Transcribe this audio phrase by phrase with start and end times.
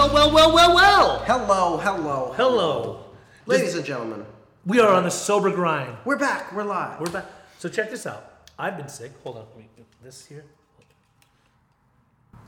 [0.00, 1.18] well, well, well, well, well.
[1.26, 3.04] Hello, hello, Hello.
[3.44, 4.24] ladies and gentlemen.
[4.64, 5.94] We are on the sober grind.
[6.06, 6.54] We're back.
[6.54, 6.98] We're live.
[7.00, 7.26] We're back.
[7.58, 8.44] So check this out.
[8.58, 9.12] I've been sick.
[9.24, 9.44] Hold on.
[9.54, 9.68] Let me
[10.02, 10.44] this here.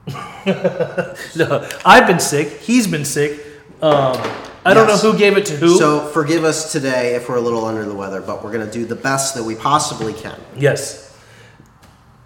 [1.36, 2.48] no, I've been sick.
[2.60, 3.38] He's been sick.
[3.82, 4.16] Um,
[4.64, 5.02] I don't Yes.
[5.02, 5.76] know who gave it to who.
[5.76, 8.86] So forgive us today if we're a little under the weather, but we're gonna do
[8.86, 10.40] the best that we possibly can.
[10.56, 11.14] yes.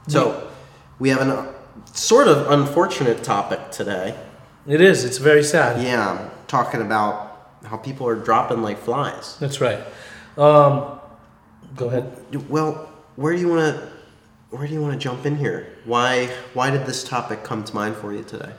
[0.09, 0.49] So
[1.01, 1.53] we have a
[1.95, 4.17] sort of unfortunate topic today.
[4.67, 5.05] It is.
[5.05, 5.83] It's very sad.
[5.83, 9.37] Yeah, talking about how people are dropping like flies.
[9.39, 9.79] That's right.
[10.37, 11.01] Um,
[11.77, 12.13] go ahead.
[12.49, 13.89] Well, where do you want to
[14.51, 15.79] where do you want to jump in here?
[15.85, 18.53] Why why did this topic come to mind for you today?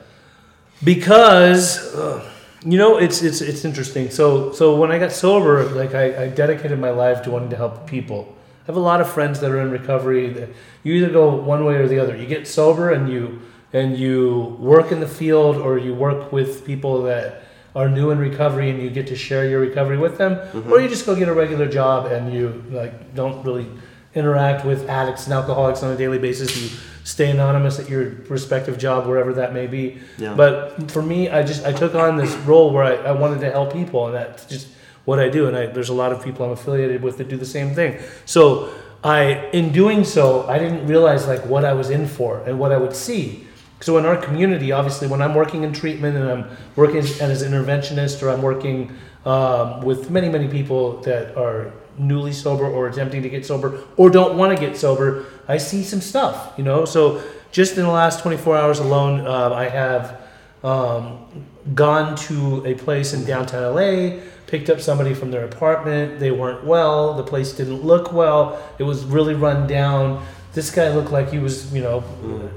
[0.84, 2.30] because uh,
[2.64, 6.28] you know it's it's it's interesting so so when i got sober like I, I
[6.28, 9.50] dedicated my life to wanting to help people i have a lot of friends that
[9.50, 10.48] are in recovery that
[10.82, 13.40] you either go one way or the other you get sober and you
[13.72, 17.42] and you work in the field or you work with people that
[17.76, 20.72] are new in recovery and you get to share your recovery with them mm-hmm.
[20.72, 23.66] or you just go get a regular job and you like don't really
[24.14, 26.56] interact with addicts and alcoholics on a daily basis.
[26.60, 29.98] You stay anonymous at your respective job wherever that may be.
[30.18, 30.34] Yeah.
[30.34, 33.50] but for me i just i took on this role where I, I wanted to
[33.50, 34.68] help people and that's just
[35.04, 35.46] what i do.
[35.46, 38.00] And I, there's a lot of people i'm affiliated with that do the same thing.
[38.24, 38.72] So
[39.04, 42.72] i in doing so i didn't realize like what i was in for and what
[42.72, 43.46] i would see
[43.80, 47.42] so in our community obviously when i'm working in treatment and i'm working as, as
[47.42, 52.88] an interventionist or i'm working um, with many many people that are newly sober or
[52.88, 56.64] attempting to get sober or don't want to get sober i see some stuff you
[56.64, 60.20] know so just in the last 24 hours alone uh, i have
[60.64, 61.26] um,
[61.74, 66.18] gone to a place in downtown LA, picked up somebody from their apartment.
[66.18, 67.14] They weren't well.
[67.14, 68.62] The place didn't look well.
[68.78, 70.24] It was really run down.
[70.54, 72.02] This guy looked like he was, you know,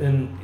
[0.01, 0.35] and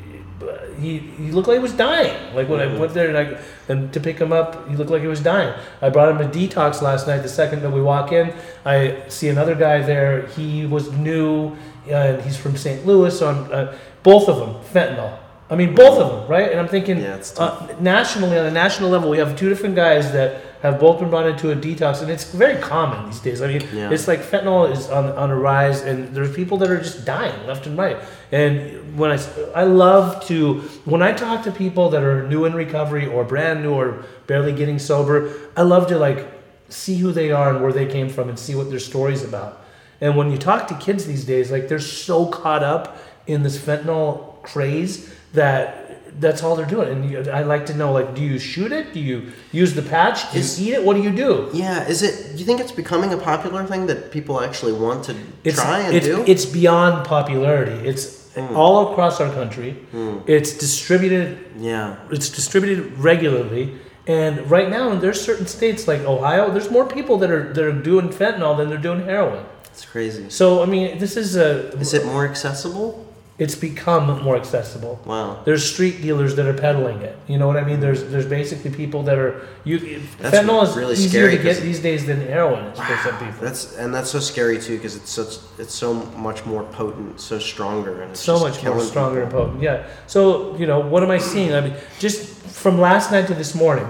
[0.80, 2.36] he, he looked like he was dying.
[2.36, 5.02] Like when I went there and I and to pick him up, he looked like
[5.02, 5.54] he was dying.
[5.82, 7.20] I brought him a detox last night.
[7.20, 8.34] The second that we walk in,
[8.66, 10.28] I see another guy there.
[10.28, 11.56] He was new
[11.88, 12.86] uh, and he's from St.
[12.86, 13.18] Louis.
[13.18, 15.18] So uh, both of them fentanyl.
[15.50, 16.52] I mean, both of them, right?
[16.52, 20.12] And I'm thinking, Yeah, uh, nationally, on a national level, we have two different guys
[20.12, 23.42] that have both been brought into a detox, and it's very common these days.
[23.42, 23.92] I mean, Yeah.
[23.92, 27.46] it's like fentanyl is on, on a rise, and there's people that are just dying
[27.46, 27.98] left and right.
[28.32, 29.20] And when I,
[29.56, 33.62] I love to, when I talk to people that are new in recovery or brand
[33.64, 36.26] new or barely getting sober, I love to like
[36.70, 39.64] see who they are and where they came from and see what their story's about.
[40.02, 42.98] And when you talk to kids these days, like they're so caught up
[43.28, 45.87] in this fentanyl craze that
[46.20, 46.90] that's all they're doing.
[46.90, 48.94] And you, I like to know, like, do you shoot it?
[48.94, 50.32] Do you use the patch?
[50.32, 50.84] Do you eat it?
[50.84, 51.50] What do you do?
[51.54, 52.34] Yeah, is it?
[52.34, 55.80] Do you think it's becoming a popular thing that people actually want to It's, try
[55.80, 56.24] and it's, do?
[56.28, 57.88] it's beyond popularity.
[57.88, 58.56] It's hmm.
[58.56, 59.74] all across our country.
[59.92, 60.20] Hmm.
[60.28, 61.40] It's distributed.
[61.58, 63.78] yeah, It's distributed regularly.
[64.08, 66.50] And right now, in there's certain states like Ohio.
[66.50, 69.46] There's more people that are that are doing fentanyl than they're doing heroin.
[69.66, 70.30] it's crazy.
[70.30, 71.70] So I mean, this is a.
[71.78, 73.07] Is it more accessible?
[73.40, 75.00] It's become more accessible.
[75.06, 75.44] Wow.
[75.46, 77.16] There's street dealers that are peddling it.
[77.28, 77.80] You know what I mean?
[77.80, 80.02] There's there's basically people that are you.
[80.18, 83.20] That's fentanyl is really easier scary to get these days than heroin is for some
[83.20, 83.40] people.
[83.40, 87.38] That's and that's so scary too because it's such it's so much more potent, so
[87.38, 89.62] stronger, and it's so much more stronger and potent.
[89.62, 89.86] Yeah.
[90.08, 91.54] So you know what am I seeing?
[91.54, 93.88] I mean, just from last night to this morning,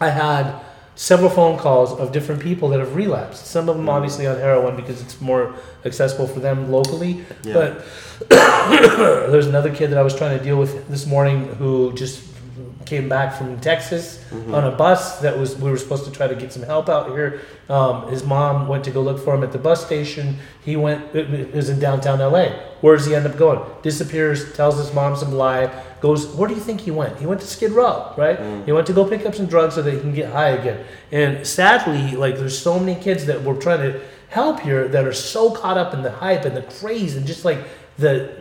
[0.00, 0.63] I had
[0.96, 3.46] several phone calls of different people that have relapsed.
[3.46, 3.92] Some of them mm.
[3.92, 7.24] obviously on heroin because it's more accessible for them locally.
[7.42, 7.54] Yeah.
[7.54, 8.30] But
[9.30, 12.22] there's another kid that I was trying to deal with this morning who just
[12.86, 14.54] came back from Texas Mm-hmm.
[14.54, 17.10] on a bus that was we were supposed to try to get some help out
[17.10, 17.42] here.
[17.68, 20.38] Um, his mom went to go look for him at the bus station.
[20.64, 22.46] He went it was in downtown LA.
[22.80, 23.60] Where does he end up going?
[23.82, 27.18] Disappears, tells his mom some lie, goes, where do you think he went?
[27.18, 28.38] He went to Skid Row, right?
[28.38, 28.64] Mm.
[28.66, 30.84] He went to go pick up some drugs so that he can get high again.
[31.12, 34.00] And sadly, like there's so many kids that we're trying to
[34.30, 37.44] help here that are so caught up in the hype and the craze and just
[37.44, 37.60] like
[37.98, 38.34] the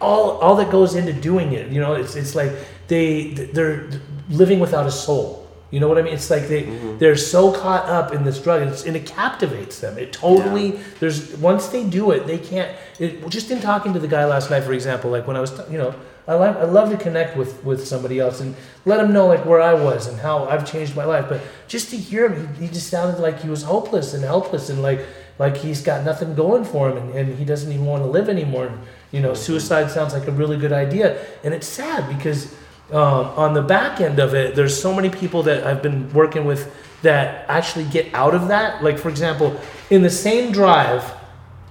[0.00, 1.72] all all that goes into doing it.
[1.72, 2.52] You know, it's it's like
[2.88, 3.88] they they're
[4.30, 5.46] living without a soul.
[5.70, 6.14] You know what I mean?
[6.14, 6.98] It's like they mm-hmm.
[6.98, 9.98] they're so caught up in this drug, and, it's, and it captivates them.
[9.98, 12.74] It totally there's once they do it, they can't.
[12.98, 15.52] It, just in talking to the guy last night, for example, like when I was
[15.70, 15.94] you know.
[16.26, 18.54] I love, I love to connect with, with somebody else and
[18.84, 21.24] let them know like where I was and how I've changed my life.
[21.26, 24.68] But just to hear him, he, he just sounded like he was hopeless and helpless
[24.68, 25.06] and like
[25.38, 28.28] like he's got nothing going for him and, and he doesn't even want to live
[28.28, 28.66] anymore.
[28.66, 28.78] And,
[29.12, 29.42] you know, mm-hmm.
[29.42, 31.24] suicide sounds like a really good idea.
[31.44, 32.54] And it's sad because
[32.90, 36.44] um, on the back end of it, there's so many people that I've been working
[36.44, 38.82] with that actually get out of that.
[38.82, 41.14] Like, for example, in the same drive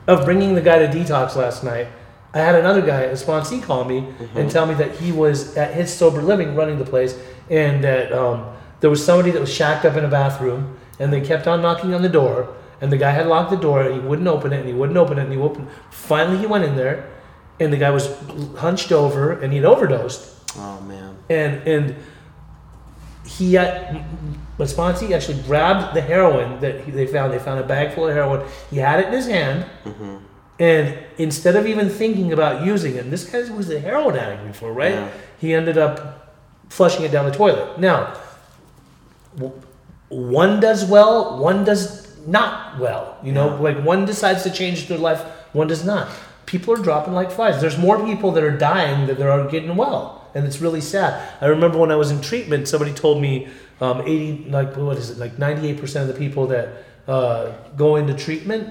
[0.07, 1.87] of bringing the guy to detox last night,
[2.33, 5.73] I had another guy, a sponsee, call me and tell me that he was at
[5.73, 7.17] his sober living running the place,
[7.49, 11.21] and that um, there was somebody that was shacked up in a bathroom, and they
[11.21, 13.99] kept on knocking on the door, and the guy had locked the door, and he
[13.99, 15.67] wouldn't open it, and he wouldn't open it, and he opened.
[15.89, 17.09] Finally, he went in there,
[17.59, 18.15] and the guy was
[18.57, 21.15] hunched over, and he'd overdosed, Oh man.
[21.29, 21.95] and and
[23.25, 24.03] he had
[24.59, 27.31] Sponsee actually grabbed the heroin that he, they found.
[27.33, 28.47] They found a bag full of heroin.
[28.71, 30.15] He had it in his hand, Mm-hmm.
[30.59, 34.47] and instead of even thinking about using it, and this guy was a heroin addict
[34.47, 34.93] before, right?
[34.93, 35.09] Yeah.
[35.39, 36.33] He ended up
[36.69, 37.79] flushing it down the toilet.
[37.79, 38.13] Now,
[40.09, 43.17] one does well, one does not well.
[43.23, 43.59] You know, Yeah.
[43.61, 45.21] like one decides to change their life,
[45.53, 46.07] one does not.
[46.45, 47.59] People are dropping like flies.
[47.61, 51.11] There's more people that are dying than there are getting well, and it's really sad.
[51.41, 53.47] I remember when I was in treatment, somebody told me
[53.81, 56.67] um, 80, like what is it, like 98% of the people that
[57.07, 58.63] uh, go into treatment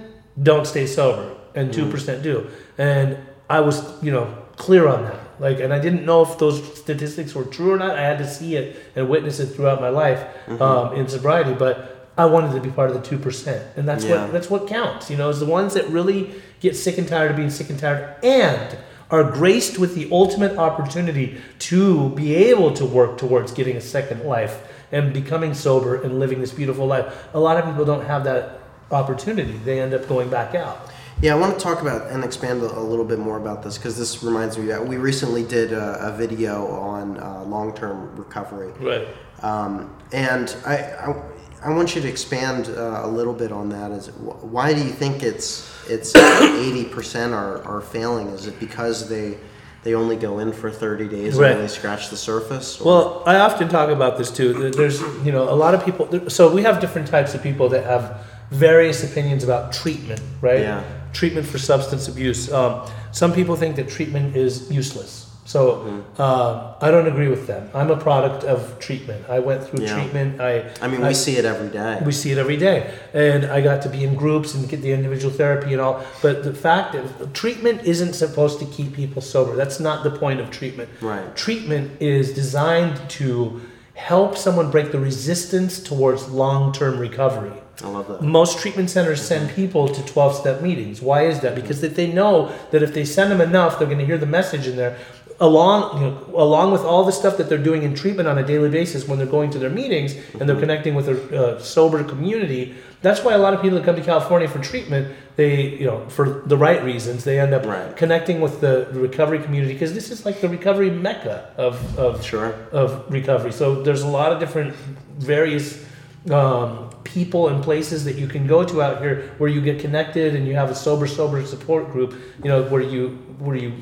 [0.43, 2.37] don't stay sober, and 2% do.
[2.79, 3.19] And
[3.49, 4.27] I was, you know,
[4.57, 5.21] clear on that.
[5.39, 7.97] Like, and I didn't know if those statistics were true or not.
[7.99, 8.67] I had to see it
[8.97, 10.23] and witness it throughout my life
[10.61, 14.05] um, in sobriety, but I wanted to be part of the two percent, and that's
[14.05, 14.23] Yeah.
[14.25, 15.11] what that's what counts.
[15.11, 16.21] You know, is the ones that really
[16.61, 18.79] get sick and tired of being sick and tired, and
[19.11, 24.25] are graced with the ultimate opportunity to be able to work towards getting a second
[24.25, 27.29] life and becoming sober and living this beautiful life.
[27.35, 28.61] A lot of people don't have that
[28.91, 29.53] opportunity.
[29.65, 30.91] They end up going back out.
[31.23, 33.97] Yeah, I want to talk about and expand a, little bit more about this because
[33.97, 39.09] this reminds me that we recently did a, a video on uh, long-term recovery, Right.
[39.43, 41.23] um, and I, I
[41.65, 43.91] I want you to expand uh, a little bit on that.
[43.93, 48.29] Is wh- why do you think it's it's eighty percent are, are failing?
[48.29, 49.39] Is it because they
[49.83, 51.53] they only go in for thirty days Right.
[51.53, 52.81] and they scratch the surface?
[52.81, 54.71] or- Well, I often talk about this too.
[54.71, 56.29] There's, you know, a lot of people.
[56.29, 58.19] So we have different types of people that have
[58.51, 60.61] various opinions about treatment, right?
[60.61, 60.83] Yeah.
[61.13, 62.53] Treatment for substance abuse.
[62.53, 65.26] Um, some people think that treatment is useless.
[65.47, 66.01] So Mm-hmm.
[66.21, 67.71] uh, I don't agree with them.
[67.73, 69.21] I'm a product of treatment.
[69.29, 69.95] I went through Yeah.
[69.95, 70.41] treatment.
[70.41, 70.65] I.
[70.83, 72.03] I mean, we see it every day.
[72.05, 72.79] We see it every day.
[73.15, 76.05] And I got to be in groups and get the individual therapy and all.
[76.21, 79.55] But the fact is, treatment isn't supposed to keep people sober.
[79.57, 80.89] That's not the point of treatment.
[81.01, 81.35] Right.
[81.37, 83.61] Treatment is designed to
[83.95, 87.53] help someone break the resistance towards long term recovery.
[87.85, 88.23] I love that.
[88.23, 91.03] Most treatment centers send people to 12 step meetings.
[91.03, 91.55] Why is that?
[91.55, 94.25] Because that they know that if they send them enough, they're going to hear the
[94.41, 94.97] message in there.
[95.39, 98.43] Along, you know, along with all the stuff that they're doing in treatment on a
[98.47, 101.17] daily basis when they're going to their meetings and they're connecting with a
[101.57, 102.75] uh, sober community.
[103.03, 106.09] That's why a lot of people that come to California for treatment, they, you know,
[106.09, 107.95] for the right reasons, they end up Right.
[107.97, 112.55] connecting with the recovery community because this is like the recovery mecca of, of Sure.
[112.73, 113.53] of recovery.
[113.53, 114.75] So there's a lot of different
[115.19, 115.85] various
[116.31, 120.35] um, people and places that you can go to out here where you get connected
[120.35, 122.15] and you have a sober sober support group.
[122.43, 123.73] You know where you where you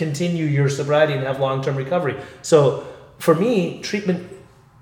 [0.00, 2.16] continue your sobriety and have long term recovery.
[2.42, 2.58] So
[3.18, 4.20] for me, treatment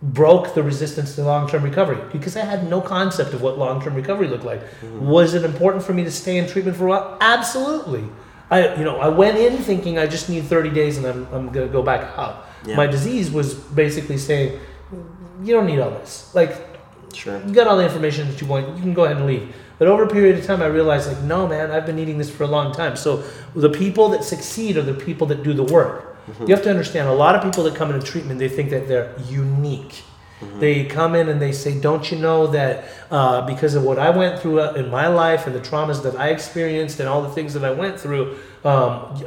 [0.00, 3.82] broke the resistance to long term recovery because I had no concept of what long
[3.82, 4.60] term recovery looked like.
[4.60, 5.06] Mm-hmm.
[5.16, 7.18] Was it important for me to stay in treatment for a while?
[7.20, 8.04] Absolutely.
[8.50, 11.46] I you know I went in thinking I just need 30 days and I'm, I'm
[11.54, 12.46] gonna go back out.
[12.64, 12.76] Yeah.
[12.76, 14.58] My disease was basically saying
[15.42, 16.32] you don't need all this.
[16.34, 16.52] Like
[17.14, 17.40] Sure.
[17.46, 18.68] you got all the information that you want.
[18.76, 19.54] You can go ahead and leave.
[19.78, 22.30] But over a period of time, I realized, like, no, man, I've been needing this
[22.30, 22.96] for a long time.
[22.96, 23.22] So
[23.54, 26.16] the people that succeed are the people that do the work.
[26.46, 27.08] You have to understand.
[27.08, 30.02] A lot of people that come into treatment, they think that they're unique.
[30.60, 34.10] They come in and they say, "Don't you know that uh, because of what I
[34.10, 37.30] went through uh, in my life and the traumas that I experienced and all the
[37.30, 39.20] things that I went through, um,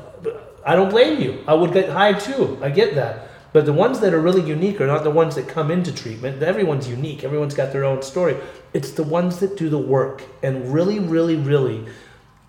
[0.64, 1.44] I don't blame you.
[1.48, 2.60] I would get high too.
[2.62, 5.48] I get that." But the ones that are really unique are not the ones that
[5.48, 6.42] come into treatment.
[6.42, 7.24] Everyone's unique.
[7.24, 8.38] Everyone's got their own story.
[8.74, 11.86] It's the ones that do the work and really, really, really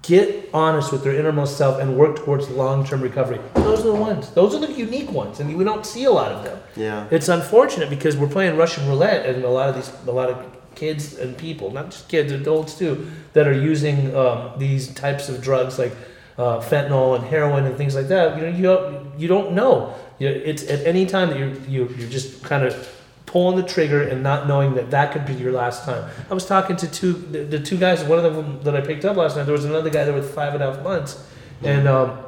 [0.03, 3.41] get honest with their innermost self and work towards long-term recovery.
[3.55, 4.31] Those are the ones.
[4.31, 6.61] Those are the unique ones, and we don't see a lot of them.
[6.77, 7.07] Yeah.
[7.11, 10.45] It's unfortunate because we're playing Russian roulette, and a lot of these, a lot of
[10.75, 15.41] kids and people, not just kids, adults too, that are using um, these types of
[15.41, 15.93] drugs like
[16.39, 18.37] uh, fentanyl and heroin and things like that.
[18.37, 19.95] You know, you don't, you don't know.
[20.19, 22.89] You it's at any time that you're you, you're just kind of
[23.27, 26.09] pulling the trigger and not knowing that that could be your last time.
[26.31, 28.03] I was talking to two the, the two guys.
[28.05, 29.45] One of them that I picked up last night.
[29.45, 31.25] There was another guy there with five and a half months,
[31.63, 31.89] and.
[31.89, 32.19] Um,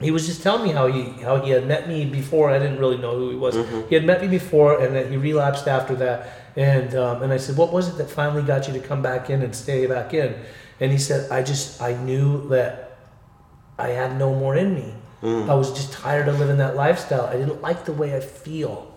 [0.00, 2.50] he was just telling me how he how he had met me before.
[2.50, 3.56] I didn't really know who he was.
[3.88, 6.52] He had met me before, and that he relapsed after that.
[6.54, 9.28] And um, and I said, what was it that finally got you to come back
[9.28, 10.36] in and stay back in?
[10.78, 12.87] And he said, I just I knew that
[13.78, 14.94] I had no more in me.
[15.20, 17.26] I was just tired of living that lifestyle.
[17.26, 18.94] I didn't like the way I feel.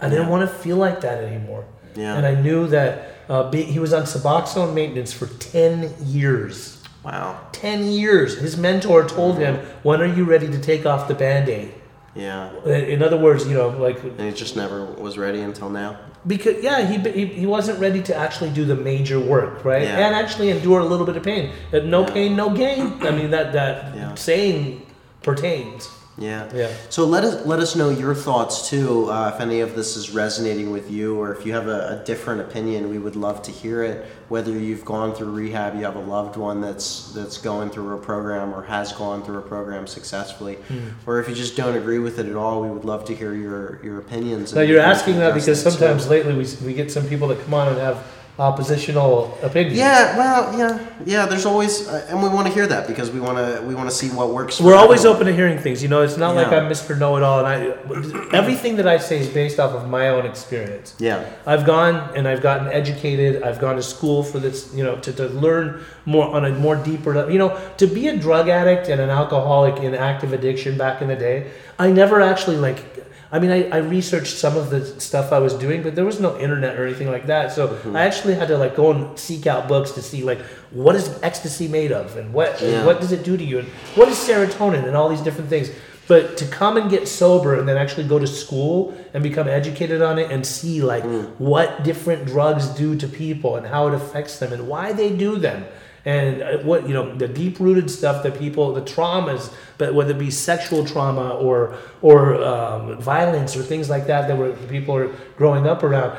[0.00, 1.64] I didn't want to feel like that anymore.
[1.94, 2.16] Yeah.
[2.16, 6.80] And I knew that uh, be, he was on Suboxone maintenance for ten years.
[7.04, 7.40] Wow.
[7.52, 8.38] 10 years.
[8.38, 11.72] His mentor told him, When are you ready to take off the band aid?
[12.14, 12.50] Yeah.
[12.66, 15.96] In other words, you know, like, And he just never was ready until now.
[16.26, 19.82] because, yeah, he, he, he wasn't ready to actually do the major work, right?
[19.84, 20.06] Yeah.
[20.06, 21.52] And actually endure a little bit of pain.
[21.72, 22.12] Uh, No Yeah.
[22.12, 23.00] pain, no gain.
[23.02, 24.14] I mean, that, that Yeah.
[24.16, 24.82] saying
[25.22, 25.88] pertains.
[26.20, 26.48] Yeah.
[26.54, 26.70] Yeah.
[26.90, 29.10] So let us let us know your thoughts too.
[29.10, 32.04] Uh, if any of this is resonating with you, or if you have a, a
[32.04, 34.04] different opinion, we would love to hear it.
[34.28, 37.98] Whether you've gone through rehab, you have a loved one that's that's going through a
[37.98, 40.88] program or has gone through a program successfully, Hmm.
[41.06, 43.32] or if you just don't agree with it at all, we would love to hear
[43.34, 44.52] your your opinions.
[44.54, 45.70] Now, you're asking that because too.
[45.70, 47.96] sometimes lately we, we get some people that come on and have
[48.40, 49.76] oppositional opinions.
[49.76, 51.26] Yeah, well, yeah, yeah.
[51.26, 53.88] There's always, uh, and we want to hear that because we want to we want
[53.90, 54.60] to see what works.
[54.60, 55.16] We're always everyone.
[55.16, 55.82] open to hearing things.
[55.82, 56.98] You know, it's not like I'm Mr.
[56.98, 60.24] Know It All, and I everything that I say is based off of my own
[60.24, 60.94] experience.
[60.98, 63.42] Yeah, I've gone and I've gotten educated.
[63.42, 66.76] I've gone to school for this, you know, to, to learn more on a more
[66.76, 67.30] deeper level.
[67.30, 71.08] You know, to be a drug addict and an alcoholic in active addiction back in
[71.08, 72.99] the day, I never actually like.
[73.32, 76.18] I mean, I, I researched some of the stuff I was doing, but there was
[76.18, 77.52] no internet or anything like that.
[77.52, 77.94] So mm-hmm.
[77.94, 80.40] I actually had to like go and seek out books to see like
[80.72, 82.84] what is ecstasy made of and what Yeah.
[82.84, 85.70] what does it do to you and what is serotonin and all these different things.
[86.08, 90.02] But to come and get sober and then actually go to school and become educated
[90.02, 91.30] on it and see like mm.
[91.38, 95.36] what different drugs do to people and how it affects them and why they do
[95.36, 95.64] them
[96.04, 100.12] and uh, what you know the deep rooted stuff that people the traumas but whether
[100.12, 104.96] it be sexual trauma or or um, violence or things like that that were people
[104.96, 106.16] are growing up around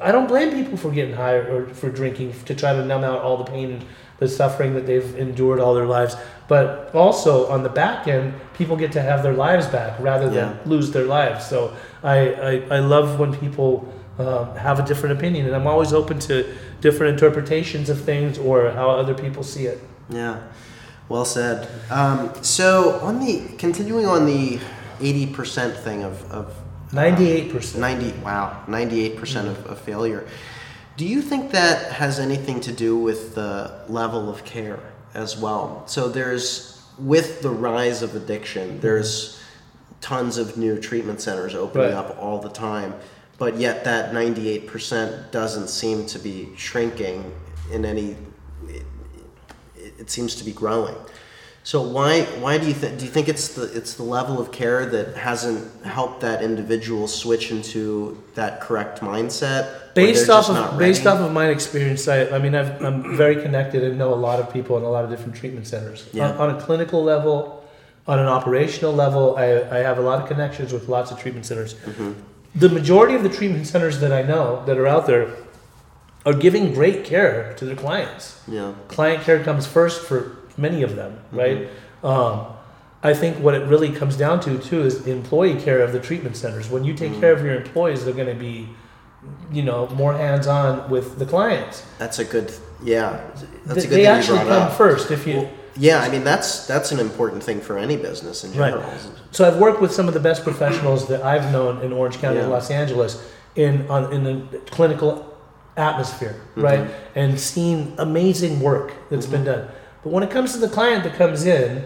[0.00, 3.20] I don't blame people for getting high or for drinking to try to numb out
[3.20, 3.84] all the pain and
[4.18, 6.16] the suffering that they've endured all their lives.
[6.48, 10.56] But also on the back end, people get to have their lives back rather than
[10.56, 10.56] Yeah.
[10.64, 11.46] lose their lives.
[11.46, 15.92] So I, I, I love when people um, have a different opinion, and I'm always
[15.92, 19.80] open to different interpretations of things or how other people see it.
[20.10, 20.40] yeah.
[21.08, 21.68] Well said.
[21.90, 24.58] Um, so on the continuing on the
[25.00, 26.54] eighty percent thing of of
[26.92, 27.76] 98%.
[27.78, 30.26] 90 wow 98% of, of failure
[30.98, 34.78] do you think that has anything to do with the level of care
[35.14, 39.40] as well so there's with the rise of addiction there's
[40.02, 41.94] tons of new treatment centers opening Right.
[41.96, 42.92] up all the time
[43.42, 47.34] but yet that 98% doesn't seem to be shrinking
[47.72, 48.14] in any
[48.68, 48.84] it,
[49.98, 50.94] it, seems to be growing
[51.64, 54.52] so why why do you think do you think it's the it's the level of
[54.52, 57.82] care that hasn't helped that individual switch into
[58.34, 59.92] that correct mindset?
[59.94, 63.82] based off of based off of my experience I, I mean I've, i'm very connected
[63.82, 66.30] and know a lot of people in a lot of different treatment centers Yeah.
[66.30, 67.36] on, on a clinical level
[68.06, 69.46] on an operational level I,
[69.78, 72.12] I have a lot of connections with lots of treatment centers Mm-hmm.
[72.54, 75.28] The majority of the treatment centers that i know that are out there
[76.26, 80.94] are giving great care to their clients yeah client care comes first for many of
[80.96, 81.68] them, right?
[82.04, 82.44] Um,
[83.02, 86.36] I think what it really comes down to too is employee care of the treatment
[86.36, 86.68] centers.
[86.68, 88.68] When you take care of your employees, they're going to be,
[89.50, 91.86] you know, more hands-on with the clients.
[91.98, 92.52] that's a good
[92.84, 94.76] yeah that's Th- a good they thing actually you brought come up.
[94.76, 95.10] first.
[95.10, 98.72] If you yeah I mean that's that's an important thing for any business in Right.
[98.72, 98.92] general
[99.30, 102.38] So I've worked with some of the best professionals that I've known in Orange County
[102.38, 102.46] Yeah.
[102.46, 103.22] Los Angeles
[103.56, 105.32] in on in the clinical
[105.76, 106.62] atmosphere, mm-hmm.
[106.62, 106.90] right?
[107.14, 109.66] And seen amazing work that's been mm-hmm.
[109.66, 109.68] done.
[110.02, 111.84] But when it comes to the client that comes in,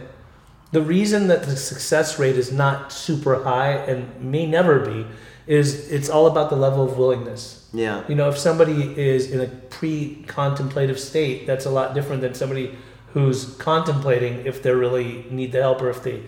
[0.72, 5.06] the reason that the success rate is not super high and may never be
[5.46, 7.68] is it's all about the level of willingness.
[7.72, 12.34] yeah You know, if somebody is in a pre-contemplative state, that's a lot different than
[12.34, 12.74] somebody
[13.16, 16.22] who's contemplating if they really need the help or if they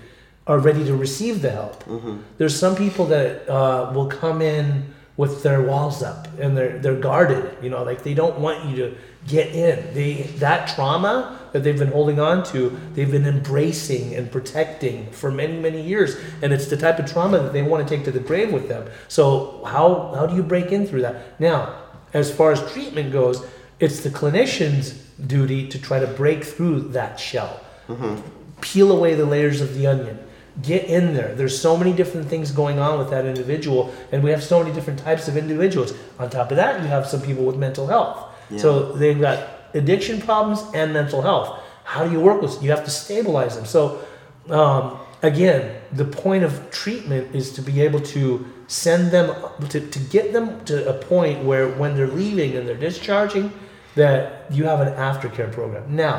[0.47, 1.85] are ready to receive the help.
[2.39, 6.97] There's some people that uh, will come in with their walls up and they're they're
[6.99, 7.45] guarded.
[7.63, 9.93] You know, like they don't want you to get in.
[9.93, 15.31] They that trauma that they've been holding on to, they've been embracing and protecting for
[15.31, 18.11] many many years, and it's the type of trauma that they want to take to
[18.11, 18.89] the grave with them.
[19.09, 21.39] So how how do you break in through that?
[21.39, 21.75] Now,
[22.15, 23.45] as far as treatment goes,
[23.79, 27.61] it's the clinician's duty to try to break through that shell.
[28.61, 30.19] Peel away the layers of the onion.
[30.63, 31.35] Get in there.
[31.35, 34.75] There's so many different things going on with that individual and we have so many
[34.75, 35.95] different types of individuals.
[36.19, 38.25] On top of that you have some people with mental health.
[38.57, 41.61] So they've got addiction problems and mental health.
[41.85, 43.67] How do you work with you have to stabilize them.
[43.67, 44.01] So
[44.51, 49.35] um, again the point of treatment is to be able to send them
[49.69, 53.53] to, to get them to a point where when they're leaving and they're discharging
[54.01, 54.17] that
[54.57, 56.19] you have an aftercare program now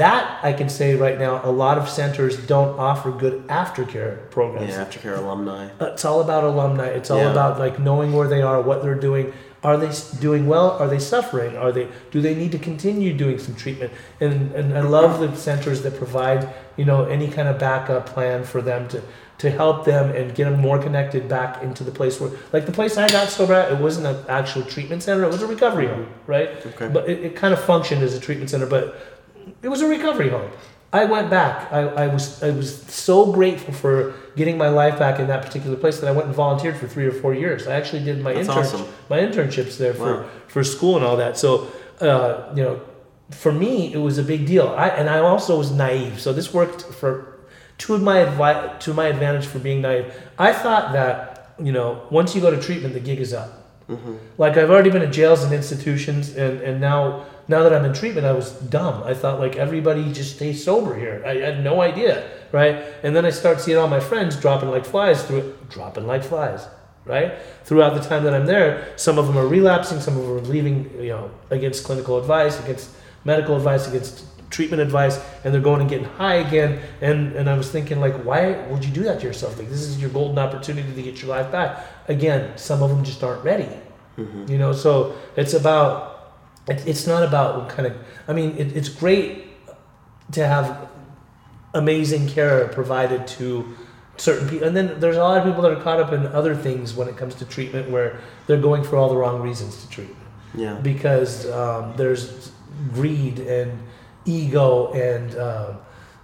[0.00, 4.68] that I can say right now, a lot of centers don't offer good aftercare programs.
[4.74, 6.88] yeah aftercare alumni uh, It's all about alumni.
[6.98, 7.30] It's all Yeah.
[7.36, 9.26] about like knowing where they are, what they're doing.
[9.68, 9.90] are they
[10.26, 10.68] doing well?
[10.80, 11.52] Are they suffering?
[11.64, 13.90] Are they do they need to continue doing some treatment?
[14.24, 16.40] And and I love the centers that provide
[16.78, 18.98] you know any kind of backup plan for them to
[19.40, 22.72] to help them and get them more connected back into the place where like the
[22.72, 23.72] place I got sober at.
[23.72, 25.24] It wasn't an actual treatment center.
[25.24, 26.48] It was a recovery home, right?
[26.66, 26.88] Okay.
[26.88, 28.96] But it, it kind of functioned as a treatment center, but
[29.62, 30.50] it was a recovery home.
[30.92, 31.72] I went back.
[31.72, 35.76] I, I was I was so grateful for getting my life back in that particular
[35.76, 37.66] place that I went and volunteered for three or four years.
[37.68, 38.86] I actually did my That's intern, awesome.
[39.08, 40.28] my internships there for, Wow.
[40.48, 41.38] for school and all that.
[41.38, 41.68] So
[42.00, 42.80] uh, you know,
[43.30, 44.68] for me it was a big deal.
[44.76, 46.20] I and I also was naive.
[46.20, 47.29] So this worked for
[47.80, 50.12] to my advi- to my advantage for being naive.
[50.38, 53.50] I thought that you know once you go to treatment, the gig is up.
[53.88, 54.14] Mm-hmm.
[54.38, 57.92] Like I've already been in jails and institutions, and and now now that I'm in
[57.92, 59.02] treatment, I was dumb.
[59.02, 61.22] I thought like everybody just stays sober here.
[61.26, 62.84] I had no idea, right?
[63.02, 66.68] And then I start seeing all my friends dropping like flies through dropping like flies,
[67.04, 67.32] right?
[67.64, 70.40] Throughout the time that I'm there, some of them are relapsing, some of them are
[70.40, 72.90] leaving, you know, against clinical advice, against
[73.24, 76.80] medical advice, against treatment advice, and they're going and getting high again.
[77.00, 79.58] And and I was thinking like, why would you do that to yourself?
[79.58, 81.86] Like this is your golden opportunity to get your life back.
[82.08, 83.68] Again, some of them just aren't ready.
[84.48, 86.34] You know, so it's about
[86.68, 87.94] it, it's not about what kind of
[88.28, 89.46] i mean it, it's great
[90.32, 90.90] to have
[91.72, 93.64] amazing care provided to
[94.16, 96.54] certain people and then there's a lot of people that are caught up in other
[96.54, 99.88] things when it comes to treatment where they're going for all the wrong reasons to
[99.88, 100.20] treatment
[100.54, 100.74] Yeah.
[100.74, 102.52] because um, there's
[102.92, 103.72] greed and
[104.24, 105.78] ego and um,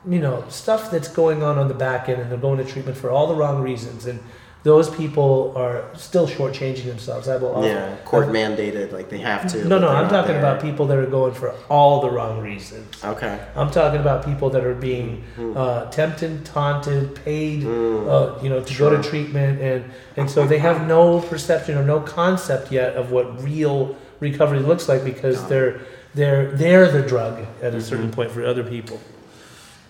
[0.09, 2.97] you know stuff that's going on on the back end and they're going to treatment
[2.97, 4.21] for all the wrong reasons and
[4.63, 7.97] those people are still shortchanging themselves i will often Yeah.
[8.05, 9.65] Court mandated, like they have to.
[9.65, 10.39] no, no, I'm talking there.
[10.41, 13.05] about people that are going for all the wrong reasons.
[13.05, 13.39] Okay.
[13.55, 15.25] I'm talking about people that are being
[15.57, 19.85] uh, tempted, taunted, paid, uh, you know, to go to treatment, and
[20.17, 24.89] and so they have no perception or no concept yet of what real recovery looks
[24.89, 25.49] like because it.
[25.49, 25.81] they're
[26.17, 28.99] they're they're the drug at a certain point for other people.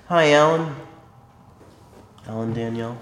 [0.09, 0.75] Hi, Alan.
[2.29, 2.99] Alan Danielle.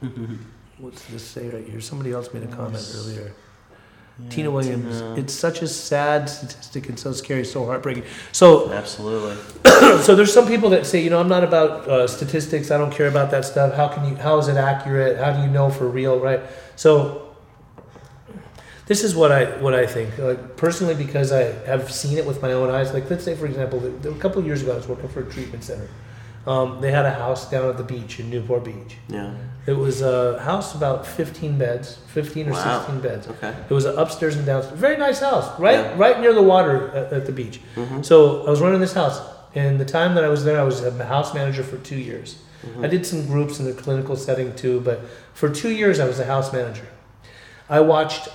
[0.78, 1.80] What's this say right here?
[1.80, 2.96] Somebody else made a comment Yes.
[2.96, 3.32] earlier.
[4.20, 4.98] Yeah, Tina Williams.
[5.00, 5.14] Tina.
[5.16, 8.04] It's such a sad statistic and so scary, so heartbreaking.
[8.32, 9.36] So Absolutely.
[10.02, 12.70] so there's some people that say, you know, I'm not about uh, statistics.
[12.70, 13.74] I don't care about that stuff.
[13.74, 14.16] How can you?
[14.16, 15.18] How is it accurate?
[15.18, 16.18] How do you know for real?
[16.18, 16.40] Right.
[16.76, 17.27] So
[18.88, 20.18] this is what I what I think.
[20.18, 22.92] Like personally, because I have seen it with my own eyes.
[22.92, 25.30] Like let's say, for example, a couple of years ago, I was working for a
[25.30, 25.88] treatment center.
[26.46, 28.96] Um, they had a house down at the beach in Newport Beach.
[29.08, 29.34] Yeah.
[29.66, 32.78] It was a house about 15 beds, 15 or Wow.
[32.78, 33.28] 16 beds.
[33.28, 33.52] Okay.
[33.68, 34.78] It was an upstairs and downstairs.
[34.80, 35.94] Very nice house, right, Yeah.
[35.98, 37.60] right near the water at, at the beach.
[37.76, 38.02] Mhm.
[38.02, 39.20] So I was running this house,
[39.54, 42.36] and the time that I was there, I was a house manager for two years.
[42.66, 42.82] Mhm.
[42.84, 45.00] I did some groups in the clinical setting too, but
[45.34, 46.86] for two years I was a house manager.
[47.68, 48.28] I watched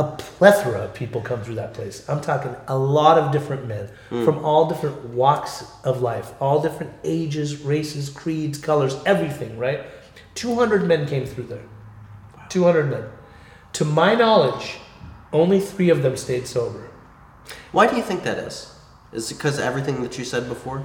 [0.00, 1.96] a plethora of people come through that place.
[2.08, 4.24] I'm talking a lot of different men Mm.
[4.24, 9.80] from all different walks of life, all different ages, races, creeds, colors, everything, right?
[10.34, 11.66] 200 men came through there.
[12.48, 13.04] 200 men.
[13.74, 14.78] To my knowledge,
[15.32, 16.84] only three of them stayed sober.
[17.72, 18.56] Why do you think that is?
[19.12, 20.84] Is it because everything that you said before?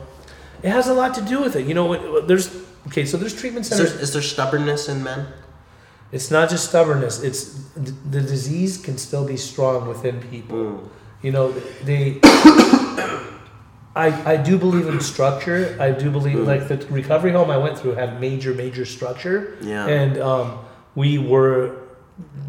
[0.63, 1.65] It has a lot to do with it.
[1.67, 1.87] You know,
[2.21, 2.49] there's
[2.87, 3.05] okay.
[3.05, 3.93] So there's treatment centers.
[4.05, 5.27] is there stubbornness in men?
[6.15, 7.21] It's not just stubbornness.
[7.21, 7.43] It's
[7.75, 10.57] the, the disease can still be strong within people.
[10.57, 10.89] Mm.
[11.21, 11.51] You know,
[11.83, 12.19] they.
[13.97, 15.75] I, I do believe in structure.
[15.79, 16.47] I do believe Mm.
[16.47, 19.87] like the recovery home I went through had major major structure, Yeah.
[19.87, 20.59] and um,
[20.95, 21.75] we were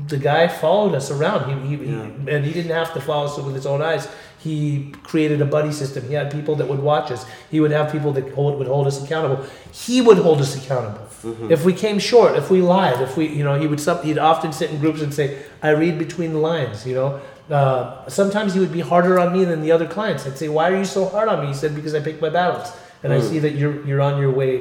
[0.08, 1.40] the guy followed us around.
[1.50, 2.04] He, he, Yeah.
[2.24, 4.06] he and he didn't have to follow us with his own eyes.
[4.38, 6.06] He created a buddy system.
[6.06, 7.26] He had people that would watch us.
[7.50, 9.44] He would have people that hold, would hold us accountable.
[9.72, 11.00] He would hold us accountable.
[11.24, 11.50] Mhm.
[11.50, 14.52] If we came short, if we lied, if we, you know, he would he'd often
[14.52, 17.20] sit in groups and say, "I read between the lines." You know,
[17.52, 20.24] uh, sometimes he would be harder on me than the other clients.
[20.26, 22.28] I'd say, "Why are you so hard on me?" He said, "Because I pick my
[22.28, 22.70] battles,
[23.02, 23.28] and I Mm.
[23.28, 24.52] see that you're you're on your way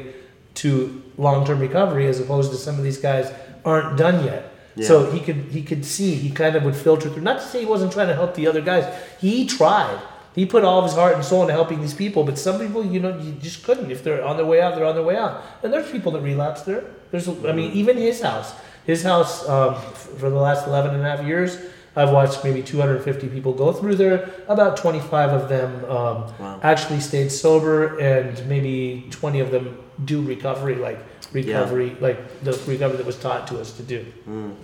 [0.56, 3.32] to long-term recovery, as opposed to some of these guys
[3.64, 4.88] aren't done yet." Yeah.
[4.88, 7.24] So he could he could see he kind of would filter through.
[7.24, 8.86] Not to say he wasn't trying to help the other guys.
[9.20, 10.00] He tried.
[10.36, 12.26] He put all of his heart and soul into helping these people.
[12.26, 13.90] But some people, you know, you just couldn't.
[13.90, 15.42] If they're on their way out, they're on their way out.
[15.64, 16.84] And there's people that relapse there.
[17.12, 18.54] There's, I mean, even his house.
[18.86, 21.58] His house um, for the last 11 and a half years,
[21.96, 24.30] I've watched maybe 250 people go through there.
[24.50, 26.60] About 25 of them um, Wow.
[26.64, 31.00] actually stayed sober, and maybe 20 of them do recovery, like
[31.36, 34.06] recovery, like the recovery that was taught to us to do.
[34.28, 34.56] Mm.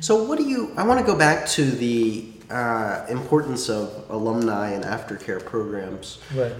[0.00, 0.72] So, what do you?
[0.76, 6.18] I want to go back to the uh, importance of alumni and aftercare programs.
[6.34, 6.52] Right.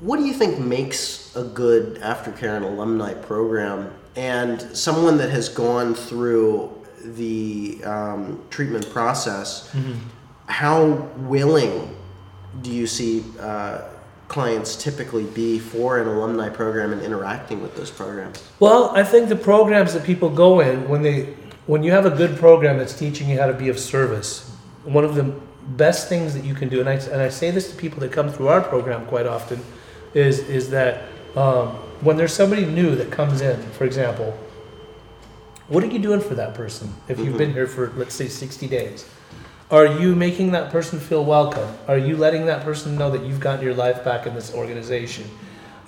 [0.00, 3.94] What do you think makes a good aftercare and alumni program?
[4.16, 6.70] And someone that has gone through
[7.04, 9.94] the um, treatment process, Mm-hmm.
[10.46, 10.82] how
[11.32, 11.96] willing
[12.62, 13.82] do you see uh,
[14.32, 18.42] clients typically be for an alumni program and interacting with those programs?
[18.60, 21.34] Well, I think the programs that people go in when they
[21.66, 24.50] when you have a good program that's teaching you how to be of service,
[24.84, 25.32] one of the
[25.76, 28.10] best things that you can do, and I, and I say this to people that
[28.10, 29.60] come through our program quite often,
[30.14, 31.04] is is that
[31.36, 31.68] um,
[32.00, 34.36] when there's somebody new that comes in, for example,
[35.68, 38.66] what are you doing for that person if you've been here for let's say 60
[38.66, 39.04] days?
[39.72, 41.66] Are you making that person feel welcome?
[41.88, 45.24] Are you letting that person know that you've gotten your life back in this organization?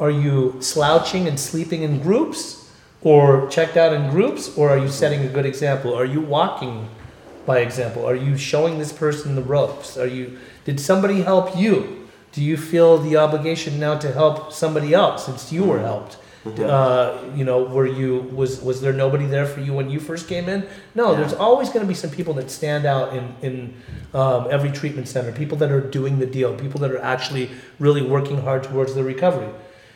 [0.00, 4.88] Are you slouching and sleeping in groups or checked out in groups or are you
[4.88, 5.92] setting a good example?
[5.92, 6.88] Are you walking
[7.44, 8.06] by example?
[8.08, 9.98] Are you showing this person the ropes?
[9.98, 12.08] Are you did somebody help you?
[12.32, 16.16] Do you feel the obligation now to help somebody else since you were helped?
[16.46, 20.28] Uh, you know, were you was was there nobody there for you when you first
[20.28, 20.66] came in?
[20.94, 21.20] No, Yeah.
[21.20, 23.74] there's always going to be some people that stand out in in
[24.12, 25.32] um, every treatment center.
[25.32, 26.54] People that are doing the deal.
[26.54, 29.48] People that are actually really working hard towards their recovery.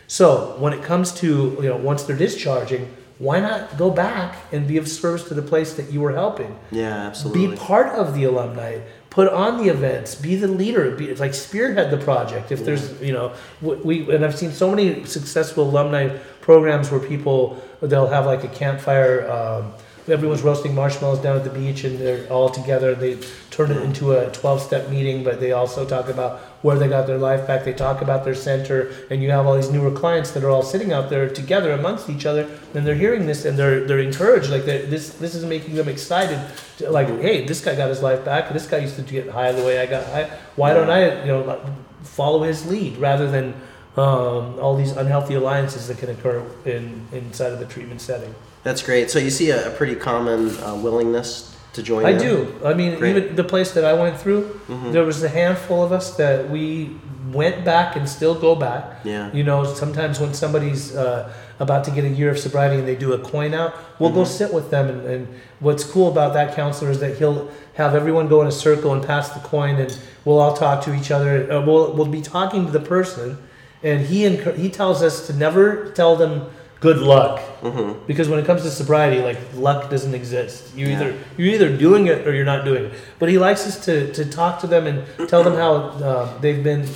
[0.07, 1.27] So when it comes to
[1.63, 5.43] you know once they're discharging, why not go back and be of service to the
[5.43, 6.57] place that you were helping?
[6.71, 7.49] Yeah, absolutely.
[7.49, 8.79] Be part of the alumni.
[9.19, 10.15] Put on the events.
[10.15, 10.93] Be the leader.
[10.93, 12.53] Be it's like spearhead the project.
[12.53, 17.61] If there's you know we and I've seen so many successful alumni programs where people
[17.83, 19.29] they'll have like a campfire.
[19.29, 19.75] Um,
[20.07, 22.95] everyone's roasting marshmallows down at the beach and they're all together.
[22.95, 23.19] They
[23.51, 27.07] turn it into a 12 step meeting, but they also talk about where they got
[27.07, 27.65] their life back.
[27.65, 30.63] They talk about their center, and you have all these newer clients that are all
[30.63, 34.51] sitting out there together amongst each other, and they're hearing this and they're they're encouraged.
[34.51, 36.41] Like they're, this this is making them excited.
[36.79, 38.53] To, like, hey, this guy got his life back.
[38.53, 40.31] This guy used to get high the way I got high.
[40.57, 41.61] Why don't I, you know,
[42.03, 43.55] follow his lead rather than
[43.97, 48.35] um, all these unhealthy alliances that can occur in inside of the treatment setting.
[48.63, 49.11] That's great.
[49.11, 52.05] So you see a, a pretty common uh, willingness to join.
[52.05, 52.35] I do.
[52.65, 53.17] I mean, Great.
[53.17, 54.93] even the place that I went through, Mhm.
[54.93, 56.91] there was a handful of us that we
[57.33, 58.85] went back and still go back.
[59.05, 59.31] Yeah.
[59.33, 61.29] You know, sometimes when somebody's uh,
[61.61, 64.23] about to get a year of sobriety and they do a coin out, we'll go
[64.23, 64.27] Mhm.
[64.41, 64.89] sit with them.
[64.89, 65.29] And, and
[65.61, 69.03] what's cool about that counselor is that he'll have everyone go in a circle and
[69.05, 69.93] pass the coin, and
[70.25, 71.33] we'll all talk to each other.
[71.53, 73.37] Uh, we'll, we'll be talking to the person,
[73.83, 76.33] and he encour- he tells us to never tell them
[76.81, 80.75] good luck hmm because when it comes to sobriety, like luck doesn't exist.
[80.77, 80.95] You Yeah.
[80.95, 82.93] either you're either doing it or you're not doing it.
[83.19, 86.63] But he likes us to, to talk to them and tell them how uh, they've
[86.63, 86.87] been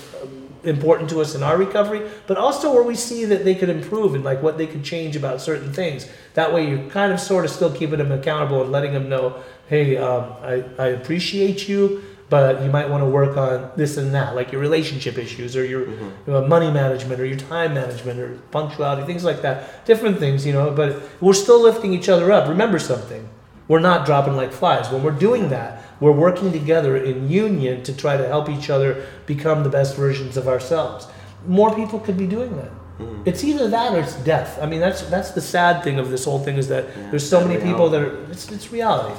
[0.64, 4.14] important to us in our recovery, but also where we see that they could improve
[4.14, 6.08] and like what they could change about certain things.
[6.34, 9.42] That way, you're kind of sort of still keeping them accountable and letting them know,
[9.68, 12.02] hey, um, I, I appreciate you.
[12.32, 15.64] But you might want to work on this and that, like your relationship issues or
[15.72, 16.34] your Mm-hmm.
[16.34, 19.84] uh, money management or your time management or punctuality, things like that.
[19.90, 20.90] Different things, you know, but
[21.20, 22.48] we're still lifting each other up.
[22.48, 23.22] Remember something.
[23.68, 24.90] We're not dropping like flies.
[24.92, 28.90] When we're doing that, we're working together in union to try to help each other
[29.26, 31.00] become the best versions of ourselves.
[31.46, 32.72] More people could be doing that.
[32.98, 33.28] Mm-hmm.
[33.28, 34.58] It's either that or it's death.
[34.62, 37.28] I mean, that's that's the sad thing of this whole thing is that Yeah, there's
[37.34, 39.14] so many people that are it's, it's reality.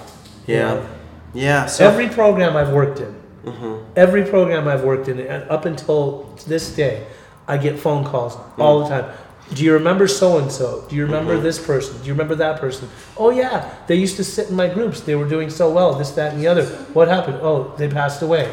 [0.48, 0.74] you Yeah.
[0.76, 0.82] know?
[1.34, 1.66] Yeah.
[1.66, 1.88] So.
[1.88, 3.16] Every program I've worked in,
[3.46, 3.80] Mhm.
[3.96, 7.04] Every program I've worked in, and up until this day,
[7.48, 9.06] I get phone calls all the time.
[9.54, 10.86] Do you remember so and so?
[10.88, 11.98] Do you remember this person?
[12.02, 12.88] Do you remember that person?
[13.18, 15.02] Oh yeah, they used to sit in my groups.
[15.02, 15.94] They were doing so well.
[15.94, 16.64] This, that, and the other.
[16.94, 17.40] What happened?
[17.42, 18.50] Oh, they passed away.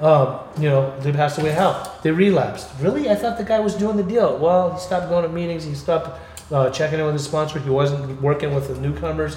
[0.00, 1.52] Um, you know, they passed away.
[1.52, 1.88] How?
[2.02, 2.66] They relapsed.
[2.80, 3.08] Really?
[3.08, 4.36] I thought the guy was doing the deal.
[4.38, 5.62] Well, he stopped going to meetings.
[5.64, 6.18] He stopped
[6.54, 7.58] uh, checking in with his sponsor.
[7.58, 9.36] He wasn't working with the newcomers.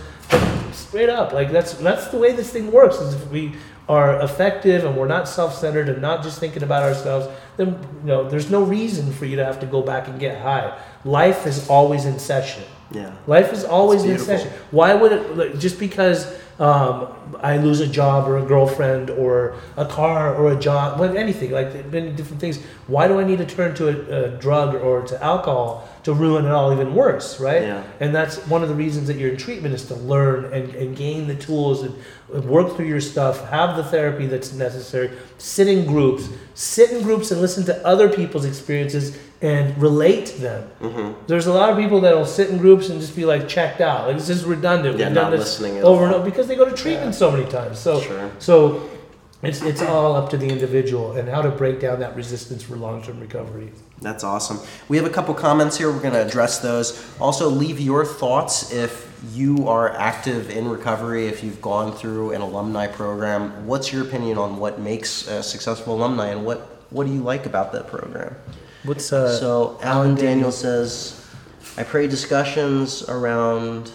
[0.72, 2.98] Straight up, like that's that's the way this thing works.
[2.98, 3.54] Is if we
[3.90, 7.28] are effective and we're not self-centered and not just thinking about ourselves,
[7.58, 10.40] then you know there's no reason for you to have to go back and get
[10.40, 10.78] high.
[11.04, 12.64] Life is always in session.
[12.92, 13.14] Yeah.
[13.26, 14.52] Life is always in session.
[14.72, 19.56] Why would it like, just because um, I lose a job or a girlfriend or
[19.76, 22.58] a car or a job, well, anything like many different things?
[22.88, 26.46] Why do I need to turn to a, a drug or to alcohol to ruin
[26.46, 27.62] it all even worse, right?
[27.62, 27.84] Yeah.
[28.00, 30.96] And that's one of the reasons that you're in treatment is to learn and, and
[30.96, 31.94] gain the tools and
[32.46, 37.32] work through your stuff, have the therapy that's necessary, sit in groups, sit in groups
[37.32, 40.64] and listen to other people's experiences and relate to them.
[40.82, 43.82] hmm There's a lot of people that'll sit in groups and just be like checked
[43.82, 44.08] out.
[44.08, 44.98] Like this is redundant.
[44.98, 47.08] Yeah, We've not done this listening at over and over because they go to treatment
[47.14, 47.20] Yeah.
[47.20, 47.78] so many times.
[47.80, 48.32] So Sure.
[48.40, 48.90] so
[49.44, 52.76] it's it's all up to the individual and how to break down that resistance for
[52.76, 53.72] long term recovery.
[54.02, 54.60] That's awesome.
[54.90, 55.92] We have a couple comments here.
[55.92, 57.04] We're going to address those.
[57.20, 62.42] Also, leave your thoughts if you are active in recovery, if you've gone through an
[62.42, 63.66] alumni program.
[63.66, 66.60] What's your opinion on what makes a successful alumni and what,
[66.92, 68.36] what do you like about that program?
[68.88, 71.22] What's uh so, Alan Daniel says,
[71.78, 73.92] I pray discussions around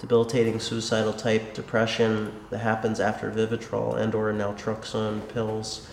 [0.00, 5.88] debilitating suicidal type depression that happens after Vivitrol and or naltrexone pills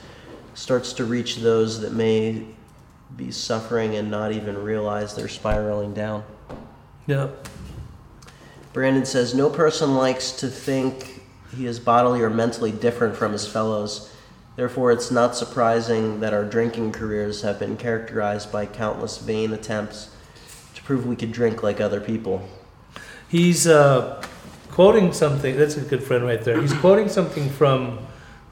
[0.55, 2.43] starts to reach those that may
[3.15, 6.23] be suffering and not even realize they're spiraling down.
[7.05, 7.27] Yeah.
[8.73, 11.21] Brandon says no person likes to think
[11.55, 14.11] he is bodily or mentally different from his fellows.
[14.55, 20.09] Therefore, it's not surprising that our drinking careers have been characterized by countless vain attempts
[20.75, 22.47] to prove we could drink like other people.
[23.29, 24.23] He's uh,
[24.69, 25.57] quoting something.
[25.57, 26.61] That's a good friend right there.
[26.61, 27.99] He's quoting something from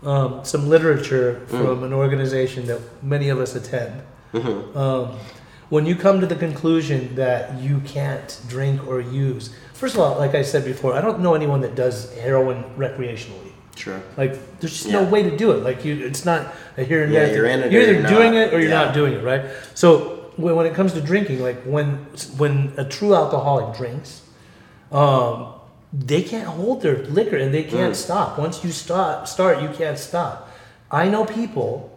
[0.04, 4.02] um, some literature from an organization that many of us attend.
[4.76, 5.18] Um,
[5.70, 10.18] when you come to the conclusion that you can't drink or use, first of all,
[10.18, 13.51] like I said before, I don't know anyone that does heroin recreationally.
[13.76, 14.02] Sure.
[14.18, 15.02] Like, there's just Yeah.
[15.02, 15.64] no way to do it.
[15.64, 17.36] Like, you, it's not a here and Yeah, there.
[17.36, 18.42] you're in it You're either you're doing not.
[18.42, 18.84] it or you're Yeah.
[18.86, 19.42] not doing it, right?
[19.74, 22.06] So when, when it comes to drinking, like when
[22.38, 24.22] when a true alcoholic drinks,
[24.92, 25.48] um,
[25.94, 28.04] they can't hold their liquor and they can't Mm.
[28.06, 28.38] stop.
[28.38, 30.50] Once you start, start, you can't stop.
[30.90, 31.90] I know people,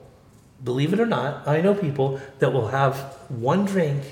[0.63, 2.97] believe it or not, I know people that will have
[3.29, 4.03] one drink,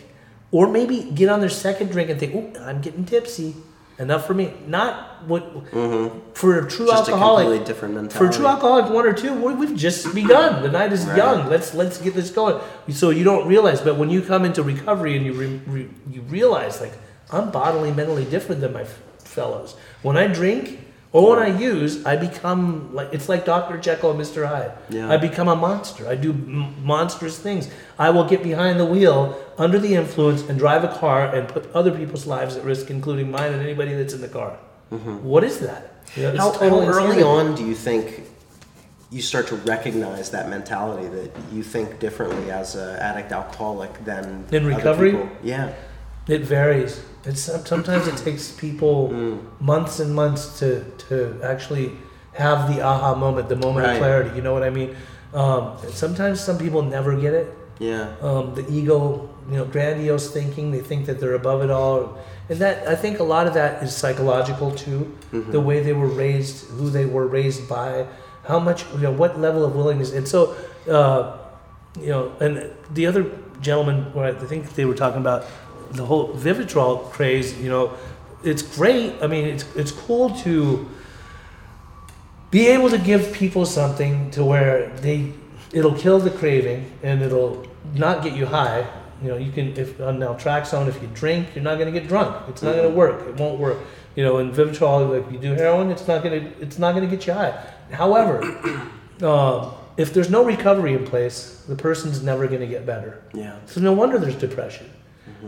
[0.51, 3.55] or maybe get on their second drink and think, "Oh, I'm getting tipsy."
[4.03, 4.53] Enough for me.
[4.67, 5.43] Not what
[6.35, 6.87] for a true Mm-hmm.
[6.87, 7.45] Just a alcoholic.
[7.45, 8.19] completely different mentality.
[8.19, 10.63] For a true alcoholic, one or two, we- we've just begun.
[10.63, 11.17] The night is Right.
[11.17, 11.49] young.
[11.49, 12.57] Let's let's get this going.
[12.91, 16.21] So you don't realize, but when you come into recovery and you re, re, you
[16.29, 16.95] realize, like
[17.31, 19.77] I'm bodily, mentally different than my f- fellows.
[20.03, 20.63] When I drink
[21.13, 24.73] or when I use, I become like it's like Doctor Jekyll and Mister Hyde.
[24.89, 25.11] Yeah.
[25.13, 26.09] I become a monster.
[26.09, 27.69] I do m- monstrous things.
[27.99, 31.71] I will get behind the wheel under the influence and drive a car and put
[31.75, 34.57] other people's lives at risk, including mine and anybody that's in the car.
[34.91, 35.83] What is that?
[36.17, 36.39] You know, Mm-hmm.
[36.39, 38.23] How, total how early on do you think
[39.11, 44.45] you start to recognize that mentality that you think differently as an addict alcoholic than
[44.51, 45.17] In recovery?
[45.43, 45.73] Yeah.
[46.29, 47.03] It varies.
[47.25, 49.39] It's sometimes it takes people Mm.
[49.61, 50.69] months and months to
[51.09, 51.93] to actually
[52.35, 53.93] have the aha moment, the moment Right.
[53.95, 54.31] of clarity.
[54.37, 54.91] You know what I mean?
[55.35, 57.47] Um, sometimes some people never get it.
[57.79, 58.07] Yeah.
[58.23, 60.71] Um, the ego, you know, grandiose thinking.
[60.73, 63.83] They think that they're above it all, and that I think a lot of that
[63.83, 65.01] is psychological too.
[65.57, 68.07] The way they were raised, who they were raised by,
[68.51, 70.55] how much, you know, what level of willingness, and so,
[70.89, 71.39] uh,
[72.01, 73.25] you know, and the other
[73.61, 75.45] gentleman, where I think they were talking about
[75.93, 77.59] the whole Vivitrol craze.
[77.59, 77.93] You know,
[78.45, 79.15] it's great.
[79.23, 80.89] I mean, it's it's cool to
[82.51, 85.33] be able to give people something to where they
[85.73, 88.87] it'll kill the craving and it'll not get you high.
[89.23, 92.09] You know, you can if on naltrexone, if you drink, you're not going to get
[92.09, 92.49] drunk.
[92.49, 93.27] It's not going to work.
[93.29, 93.79] It won't work.
[94.17, 97.09] You know, in Vivitrol, like you do heroin, it's not going to it's not going
[97.09, 97.53] to get you high.
[97.93, 98.43] However,
[99.23, 103.23] um, if there's no recovery in place, the person's never going to get better.
[103.33, 103.57] Yeah.
[103.67, 104.91] So no wonder there's depression.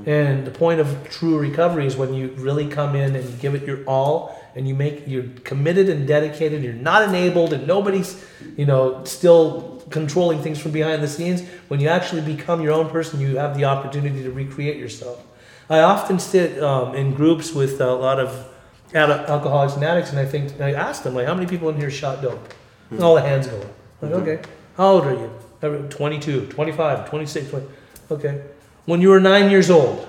[0.07, 3.55] And the point of true recovery is when you really come in and you give
[3.55, 8.25] it your all and you make you're committed and dedicated, you're not enabled and nobody's,
[8.57, 11.43] you know, still controlling things from behind the scenes.
[11.69, 15.25] When you actually become your own person, you have the opportunity to recreate yourself.
[15.71, 18.47] I often sit um, in groups with a lot of
[18.95, 21.77] ad- alcoholics and addicts, and I think I ask them like, "How many people in
[21.77, 22.53] here shot dope?"
[22.91, 23.67] And all the hands go up.
[24.03, 24.39] Like, okay,
[24.77, 25.31] how old are you?
[25.63, 27.67] Every- 22, 25, 26, 20.
[28.11, 28.41] Okay.
[28.87, 30.07] When you were nine years old,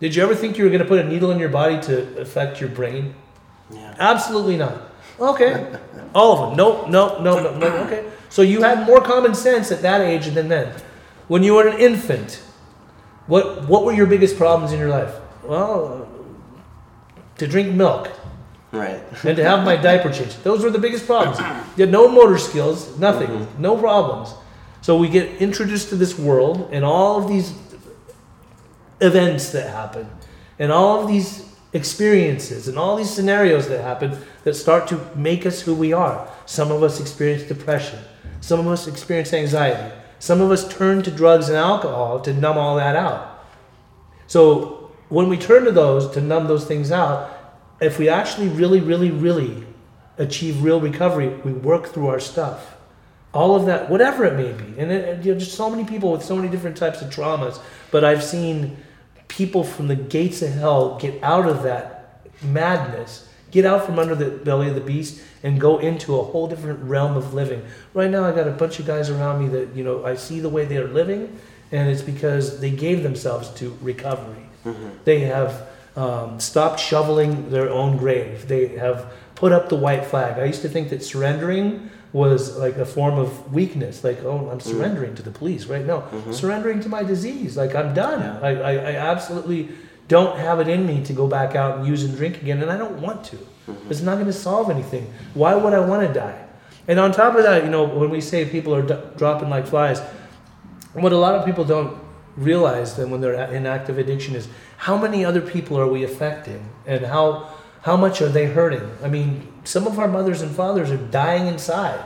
[0.00, 2.20] did you ever think you were going to put a needle in your body to
[2.20, 3.14] affect your brain?
[3.70, 3.94] Yeah.
[3.98, 4.92] Absolutely not.
[5.18, 5.76] Okay.
[6.14, 6.56] All of them.
[6.56, 7.66] No, no, no, no, no.
[7.84, 8.04] Okay.
[8.28, 10.74] So you had more common sense at that age than then.
[11.28, 12.42] When you were an infant,
[13.26, 15.14] what what were your biggest problems in your life?
[15.44, 18.10] Well, uh, to drink milk
[18.72, 19.02] Right.
[19.24, 20.42] and to have my diaper changed.
[20.44, 21.38] Those were the biggest problems.
[21.76, 23.62] You had no motor skills, nothing, mm-hmm.
[23.62, 24.34] no problems.
[24.80, 27.52] So we get introduced to this world and all of these
[29.02, 30.08] events that happen,
[30.58, 35.44] and all of these experiences, and all these scenarios that happen that start to make
[35.46, 36.28] us who we are.
[36.46, 37.98] Some of us experience depression,
[38.40, 42.58] some of us experience anxiety, some of us turn to drugs and alcohol to numb
[42.58, 43.44] all that out.
[44.26, 47.30] So when we turn to those to numb those things out,
[47.80, 49.64] if we actually really, really, really
[50.18, 52.76] achieve real recovery, we work through our stuff.
[53.34, 54.78] All of that, whatever it may be.
[54.78, 57.58] And it- you know, just so many people with so many different types of traumas.
[57.90, 58.76] But I've seen
[59.32, 64.14] people from the gates of hell get out of that madness, get out from under
[64.14, 67.62] the belly of the beast, and go into a whole different realm of living.
[67.94, 70.40] Right now, I got a bunch of guys around me that, you know, I see
[70.40, 71.38] the way they are living,
[71.70, 74.46] and it's because they gave themselves to recovery.
[75.04, 75.66] They have
[75.96, 78.48] um, stopped shoveling their own grave.
[78.48, 80.38] They have put up the white flag.
[80.38, 84.04] I used to think that surrendering was like a form of weakness.
[84.04, 84.62] Like, oh, I'm mm.
[84.62, 85.84] surrendering to the police, right?
[85.84, 86.32] No, mm-hmm.
[86.32, 87.56] surrendering to my disease.
[87.56, 88.20] Like, I'm done.
[88.20, 88.40] Yeah.
[88.40, 89.70] I, I, I absolutely
[90.08, 92.70] don't have it in me to go back out and use and drink again, and
[92.70, 93.36] I don't want to.
[93.36, 93.90] Mm-hmm.
[93.90, 95.12] It's not going to solve anything.
[95.34, 96.44] Why would I want to die?
[96.88, 99.66] And on top of that, you know, when we say people are d- dropping like
[99.66, 100.00] flies,
[100.92, 101.98] what a lot of people don't
[102.36, 104.48] realize then when they're in active addiction is
[104.78, 107.48] how many other people are we affecting and how
[107.82, 108.88] how much are they hurting?
[109.02, 112.02] I mean some of our mothers and fathers are dying inside.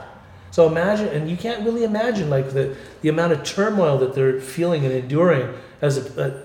[0.51, 4.39] So imagine and you can't really imagine like the the amount of turmoil that they're
[4.39, 6.43] feeling and enduring as a, uh,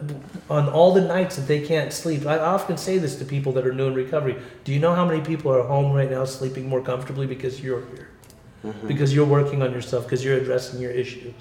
[0.50, 2.26] on all the nights that they can't sleep.
[2.26, 4.36] I often say this to people that are new in recovery.
[4.64, 7.86] Do you know how many people are home right now sleeping more comfortably because you're
[7.86, 8.10] here?
[8.86, 11.34] Because you're working on yourself because you're addressing your issues.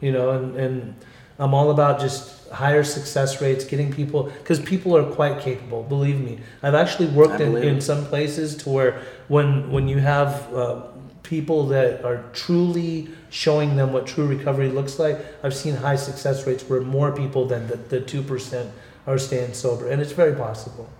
[0.00, 0.94] You know and, and
[1.40, 6.20] i'm all about just higher success rates getting people because people are quite capable believe
[6.20, 6.38] me.
[6.62, 10.82] I've actually worked in, in some places to where when when you have uh,
[11.22, 16.46] people that are truly showing them what true recovery looks like i've seen high success
[16.46, 18.70] rates where more people than the, the 2%
[19.06, 20.90] are staying sober and it's very possible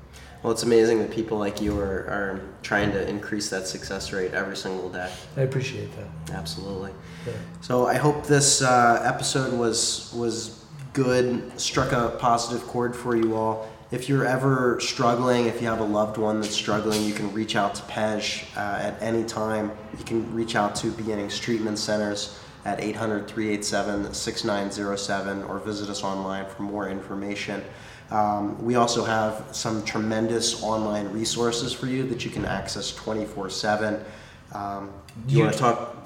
[0.42, 4.33] Well, it's amazing that people like you are, are trying to increase that success rate
[4.33, 5.12] every single day.
[5.37, 6.92] i appreciate that Absolutely.
[7.26, 7.33] Yeah.
[7.61, 13.37] So I hope this uh, episode was was good, struck a positive chord for you
[13.37, 13.68] all.
[13.90, 17.57] If you're ever struggling, if you have a loved one that's struggling, you can reach
[17.57, 19.72] out to Pej uh, at any time.
[19.98, 26.05] You can reach out to Beginnings Treatment Centers at 800 387 6907 or visit us
[26.05, 27.64] online for more information.
[28.11, 33.51] Um, we also have some tremendous online resources for you that you can access 24
[33.51, 34.01] 7.
[34.53, 34.90] Um,
[35.27, 35.96] do you You want to talk?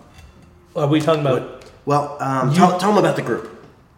[0.77, 3.51] are we talking about Well, um, You- tell, tell them about the group.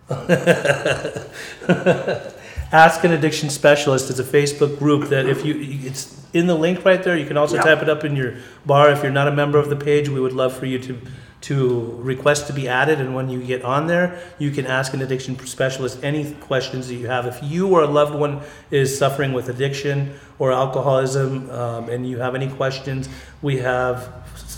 [2.73, 6.85] Ask an Addiction Specialist is a Facebook group that if you, it's in the link
[6.85, 7.17] right there.
[7.17, 7.63] You can also Yeah.
[7.63, 8.91] type it up in your bar.
[8.91, 10.99] If you're not a member of the page, we would love for you to
[11.47, 13.01] to request to be added.
[13.01, 16.95] And when you get on there, you can ask an addiction specialist any questions that
[16.95, 17.27] you have.
[17.27, 22.19] If you or a loved one is suffering with addiction or alcoholism, um, and you
[22.19, 23.09] have any questions,
[23.43, 24.13] we have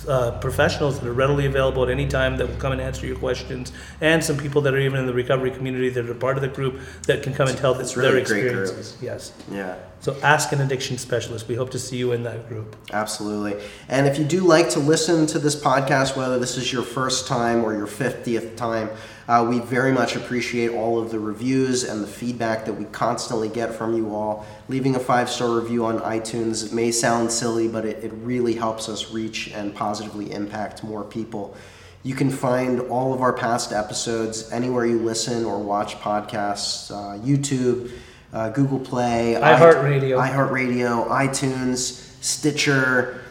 [0.09, 3.17] uh, professionals that are readily available at any time that will come and answer your
[3.17, 6.43] questions, and some people that are even in the recovery community that are part of
[6.43, 8.97] the group that can come and tell It's their really experiences.
[9.03, 9.33] Yes.
[9.51, 11.49] Yeah, So ask an addiction specialist.
[11.49, 12.77] We hope to see you in that group.
[12.93, 13.61] absolutely.
[13.89, 17.27] And if you do like to listen to this podcast, whether this is your first
[17.27, 18.91] time or your 50th time,
[19.27, 23.49] uh, we very much appreciate all of the reviews and the feedback that we constantly
[23.49, 24.47] get from you all.
[24.69, 28.55] Leaving a five star review on iTunes it may sound silly, but it, it really
[28.55, 31.57] helps us reach and positively impact more people.
[32.05, 37.19] You can find all of our past episodes anywhere you listen or watch podcasts uh,
[37.19, 37.91] YouTube,
[38.33, 40.19] uh, Google Play, iHeartRadio.
[40.29, 43.23] iHeartRadio, iTunes, Stitcher,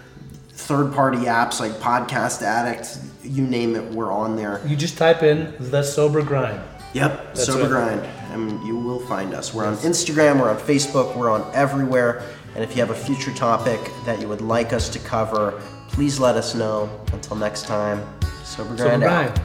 [0.49, 4.61] third party apps like Podcast Addict, you name it, we're on there.
[4.65, 6.61] You just type in the sober grind.
[6.93, 7.67] Yep, That's Sober.
[7.67, 9.53] Grind, and you will find us.
[9.53, 12.23] We're on Instagram, we're on Facebook, we're on everywhere.
[12.55, 15.51] And if you have a future topic that you would like us to cover,
[15.89, 16.89] please let us know.
[17.13, 17.99] Until next time,
[18.43, 19.35] Sober Sober Grind out.
[19.35, 19.41] grind.